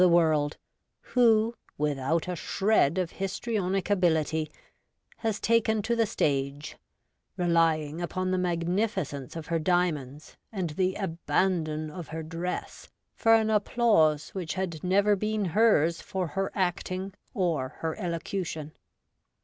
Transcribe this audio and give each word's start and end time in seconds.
17 0.01 0.09
the 0.09 0.15
world, 0.17 0.57
who, 1.01 1.53
without 1.77 2.27
a 2.27 2.35
shred 2.35 2.97
of 2.97 3.11
histrionic 3.11 3.87
ability, 3.87 4.51
has 5.17 5.39
taken 5.39 5.83
to 5.83 5.95
the 5.95 6.07
stage, 6.07 6.75
relying 7.37 8.01
upon 8.01 8.31
the 8.31 8.37
magnifi 8.39 9.05
cence 9.05 9.35
of 9.35 9.45
her 9.45 9.59
diamonds 9.59 10.37
and 10.51 10.71
the 10.71 10.95
abandon 10.95 11.91
of 11.91 12.07
her 12.07 12.23
dress 12.23 12.89
for 13.13 13.35
an 13.35 13.51
applause 13.51 14.31
which 14.31 14.55
had 14.55 14.83
never 14.83 15.15
been 15.15 15.45
hers 15.45 16.01
for 16.01 16.29
her 16.29 16.51
acting 16.55 17.13
or 17.35 17.69
her 17.83 17.95
elocution. 17.99 18.71